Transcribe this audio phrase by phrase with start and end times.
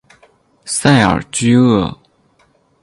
[0.65, 1.95] 塞尔屈厄。